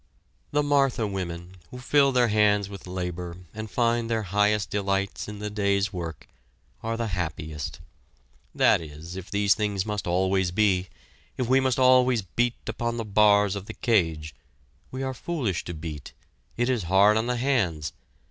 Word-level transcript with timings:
The 0.49 0.63
Martha 0.63 1.05
women, 1.05 1.57
who 1.69 1.77
fill 1.77 2.11
their 2.11 2.29
hands 2.29 2.67
with 2.67 2.87
labor 2.87 3.37
and 3.53 3.69
find 3.69 4.09
their 4.09 4.23
highest 4.23 4.71
delights 4.71 5.27
in 5.27 5.37
the 5.37 5.51
day's 5.51 5.93
work, 5.93 6.27
are 6.81 6.97
the 6.97 7.09
happiest. 7.13 7.79
That 8.55 8.81
is, 8.81 9.15
if 9.15 9.29
these 9.29 9.53
things 9.53 9.85
must 9.85 10.07
always 10.07 10.49
be, 10.49 10.89
if 11.37 11.47
we 11.47 11.59
must 11.59 11.77
always 11.77 12.23
beat 12.23 12.55
upon 12.65 12.97
the 12.97 13.05
bars 13.05 13.55
of 13.55 13.67
the 13.67 13.75
cage 13.75 14.33
we 14.89 15.03
are 15.03 15.13
foolish 15.13 15.63
to 15.65 15.73
beat; 15.75 16.13
it 16.57 16.67
is 16.67 16.85
hard 16.89 17.15
on 17.15 17.27
the 17.27 17.37
hands! 17.37 17.93